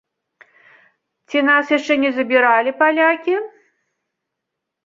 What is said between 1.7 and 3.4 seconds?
яшчэ не забіралі палякі?